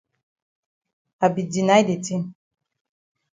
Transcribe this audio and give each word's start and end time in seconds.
I 1.25 1.27
be 1.35 1.41
deny 1.53 1.81
de 1.89 1.95
tin. 2.05 2.21